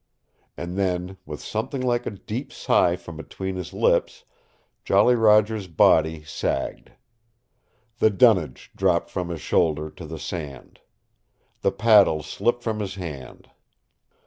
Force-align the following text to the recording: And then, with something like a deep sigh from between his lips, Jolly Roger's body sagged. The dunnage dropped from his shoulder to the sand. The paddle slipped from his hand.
And 0.57 0.79
then, 0.79 1.17
with 1.27 1.43
something 1.43 1.81
like 1.83 2.07
a 2.07 2.09
deep 2.09 2.51
sigh 2.51 2.95
from 2.95 3.17
between 3.17 3.55
his 3.55 3.71
lips, 3.71 4.23
Jolly 4.83 5.13
Roger's 5.13 5.67
body 5.67 6.23
sagged. 6.23 6.93
The 7.99 8.09
dunnage 8.09 8.71
dropped 8.75 9.11
from 9.11 9.29
his 9.29 9.41
shoulder 9.41 9.91
to 9.91 10.07
the 10.07 10.17
sand. 10.17 10.79
The 11.61 11.71
paddle 11.71 12.23
slipped 12.23 12.63
from 12.63 12.79
his 12.79 12.95
hand. 12.95 13.51